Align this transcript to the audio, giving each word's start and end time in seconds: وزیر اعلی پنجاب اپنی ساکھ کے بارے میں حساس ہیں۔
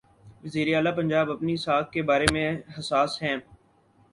وزیر 0.43 0.67
اعلی 0.75 0.91
پنجاب 0.95 1.27
اپنی 1.31 1.55
ساکھ 1.65 1.91
کے 1.91 2.01
بارے 2.09 2.25
میں 2.33 2.49
حساس 2.77 3.21
ہیں۔ 3.23 3.37